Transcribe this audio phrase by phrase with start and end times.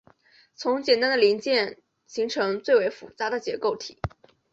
[0.55, 3.99] 从简单的零组件型式最为复杂的结构体。